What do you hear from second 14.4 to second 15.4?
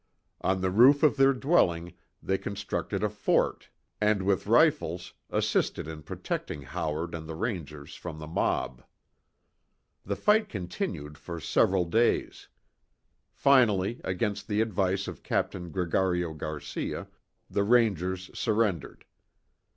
the advice of